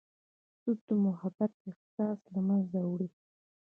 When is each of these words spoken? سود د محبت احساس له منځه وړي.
سود 0.59 0.79
د 0.87 0.89
محبت 1.05 1.51
احساس 1.69 2.19
له 2.33 2.39
منځه 2.47 2.79
وړي. 2.91 3.09